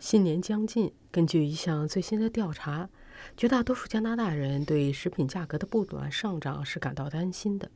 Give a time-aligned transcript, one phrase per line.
[0.00, 2.88] 新年将近，根据一项最新的调查，
[3.36, 7.70] 绝大多数加拿大人对食品价格的不断上涨是感到担心的。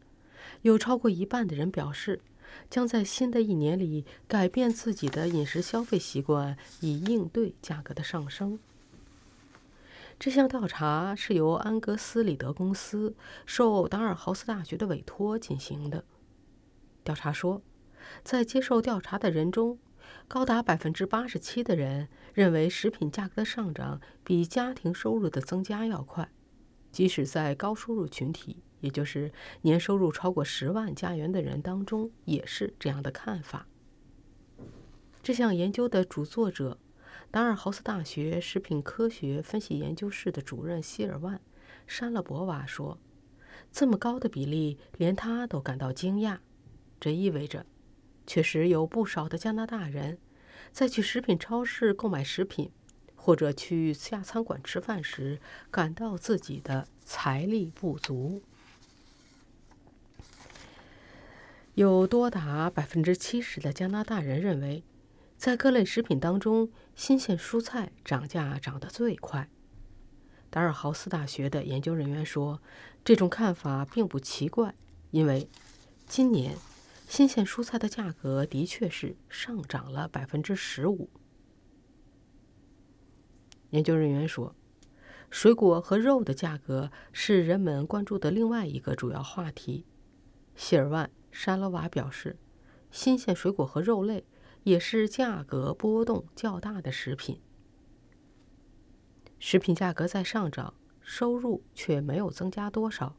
[0.62, 2.22] 有超过一半的人表示，
[2.70, 8.58] 将在新的一年里改变自己的饮食消费习惯，以应对价格的上升。
[10.18, 13.14] 这项调查是由安格斯里德公司
[13.44, 16.02] 受达尔豪斯大学的委托进行的。
[17.04, 17.60] 调查说，
[18.22, 19.78] 在接受调查的人中，
[20.26, 26.28] 高达百分之八十七的人认为食品价格的上涨比家庭收入的增加要快，
[26.90, 33.66] 即使在高收入群体，也就是年收入超过十万加元的人当中，也是这样的看法。
[35.22, 36.78] 这项研究的主作者。
[37.30, 41.36] 达尔豪斯大学食品科学分析研究室的主任希尔万·
[41.84, 42.96] 山勒博瓦说
[43.72, 46.38] ：“这么高的比例，连他都感到惊讶。
[47.00, 47.66] 这意味着，
[48.26, 50.18] 确实有不少的加拿大人，
[50.72, 52.70] 在去食品超市购买食品，
[53.14, 58.42] 或者去下餐馆吃饭时，感到自己的财力不足。
[61.74, 64.82] 有多达百分之七十的加拿大人认为。”
[65.36, 69.50] 在各类食品当中，新鲜蔬菜涨价涨得最快。
[70.48, 72.62] 达尔豪斯大学的研究人员说，
[73.04, 74.74] 这种看法并不奇怪，
[75.10, 75.50] 因为
[76.06, 76.56] 今年
[77.16, 81.08] 新鲜蔬菜的价格的确是上涨了百分之十五。
[83.70, 84.56] 研究人员说，
[85.30, 89.86] 水果和肉的价格是人们关注的另外一个主要话题。
[90.56, 92.36] 希尔万·沙勒瓦表示，
[92.90, 94.24] 新鲜水果和肉类。
[94.64, 97.40] 也是价格波动较大的食品。
[99.38, 103.14] 食品价格在上涨，收入却没有增加多少，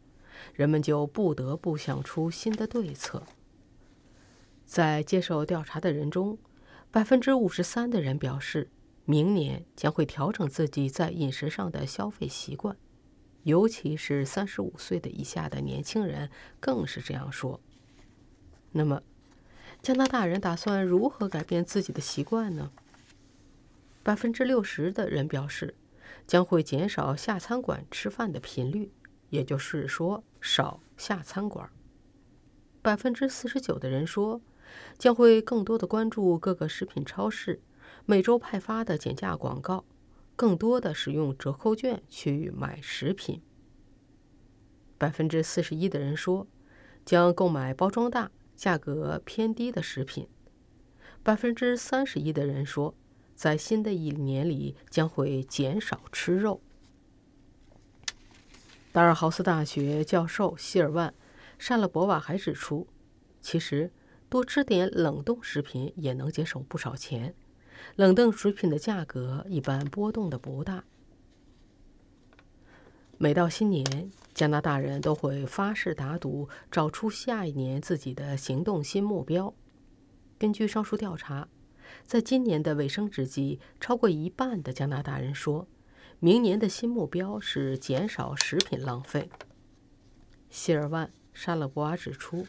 [0.53, 3.23] 人们就不得不想出新的对策。
[4.65, 6.37] 在接受调查的人中，
[6.91, 8.69] 百分之五十三的人表示，
[9.05, 12.75] 明年将会调整自己在饮食上的消费习惯，
[13.43, 17.61] 尤其是三十五岁的以下的年轻人更是这样说。
[18.71, 19.01] 那么？
[19.81, 22.71] 加拿大人打算如何改变自己的习惯呢？
[24.01, 25.75] 百分之六十的人表示
[26.25, 28.91] 将会减少下餐馆吃饭的频率，
[29.29, 31.69] 也就是说少下餐馆。
[32.81, 34.41] 百分之四十九的人说
[34.97, 37.61] 将会更多的关注各个食品超市
[38.05, 39.85] 每周派发的减价广告，
[40.35, 43.41] 更多的使用折扣券去买食品。
[44.97, 46.47] 百分之四十一的人说
[47.03, 48.31] 将购买包装大。
[48.55, 50.29] 价格偏低的食品，
[51.21, 52.95] 百分之三十一的人说，
[53.35, 56.61] 在新的一年里将会减少吃肉。
[58.93, 61.09] 达尔豪斯大学教授希尔万·
[61.59, 62.87] 沙勒博瓦还指出，
[63.41, 63.91] 其实
[64.35, 67.33] 多吃点冷冻食品也能节省不少钱。
[67.95, 70.83] 冷冻食品的价格一般波动的不大。
[73.17, 79.53] 每到新年，加拿大人都会发誓打赌，找出下一年自己的行动新目标。
[80.37, 81.47] 根据上述调查，
[82.03, 85.65] 在今年的尾声之际，超过一半的加拿大人说，
[86.19, 89.29] 明年的新目标是减少食品浪费。
[90.49, 92.45] 希尔万·沙勒博瓦指出，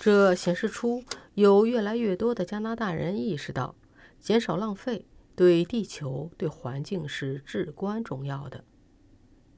[0.00, 1.02] 这显示出
[1.34, 3.74] 有越来越多的加拿大人意识到，
[4.20, 8.64] 减少浪费对地球、对环境是至关重要的。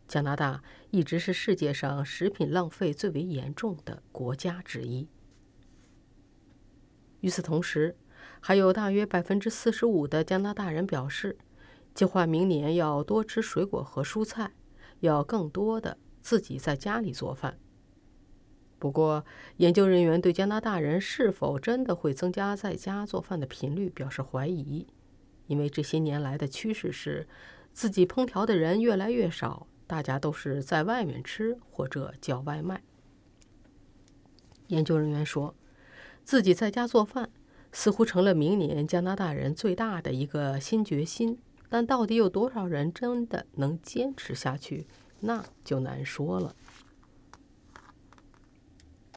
[0.06, 5.06] 加拿大一直是世界上食品浪费最为严重的国家之一。
[7.20, 7.96] 与此同时，
[8.40, 11.36] 还有大约百分之四十五的加拿大人表示，
[11.94, 14.52] 计划明年要多吃水果和蔬菜，
[15.00, 17.58] 要更多的自己在家里做饭。
[18.78, 19.24] 不过，
[19.56, 24.86] 研究人员对加拿大人是否真的会增加在家做饭的频率表示怀疑，
[25.46, 27.26] 因为这些年来的趋势是，
[27.72, 29.66] 自己烹调的人越来越少。
[29.88, 32.82] 大家都是在外面吃或者叫外卖。
[34.66, 35.54] 研究人员说，
[36.24, 37.30] 自己在家做饭
[37.72, 41.38] 似乎成了明年加拿大人最大的一个新决心，
[41.70, 44.86] 但到底有多少人真的能坚持下去，
[45.20, 46.54] 那就难说了。